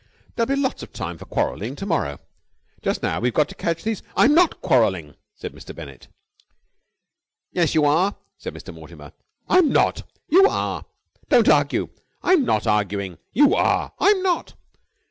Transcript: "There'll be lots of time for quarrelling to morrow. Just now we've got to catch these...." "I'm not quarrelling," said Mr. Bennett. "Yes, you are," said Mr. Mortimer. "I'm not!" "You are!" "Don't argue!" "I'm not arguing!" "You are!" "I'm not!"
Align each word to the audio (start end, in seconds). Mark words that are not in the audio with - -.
"There'll 0.35 0.47
be 0.47 0.55
lots 0.55 0.81
of 0.81 0.91
time 0.91 1.19
for 1.19 1.25
quarrelling 1.25 1.75
to 1.75 1.85
morrow. 1.85 2.17
Just 2.81 3.03
now 3.03 3.19
we've 3.19 3.35
got 3.35 3.47
to 3.49 3.53
catch 3.53 3.83
these...." 3.83 4.01
"I'm 4.17 4.33
not 4.33 4.59
quarrelling," 4.59 5.13
said 5.35 5.53
Mr. 5.53 5.75
Bennett. 5.75 6.07
"Yes, 7.51 7.75
you 7.75 7.85
are," 7.85 8.15
said 8.35 8.55
Mr. 8.55 8.73
Mortimer. 8.73 9.13
"I'm 9.47 9.69
not!" 9.69 10.01
"You 10.27 10.47
are!" 10.49 10.85
"Don't 11.29 11.47
argue!" 11.49 11.89
"I'm 12.23 12.43
not 12.45 12.65
arguing!" 12.65 13.19
"You 13.31 13.53
are!" 13.53 13.91
"I'm 13.99 14.23
not!" 14.23 14.55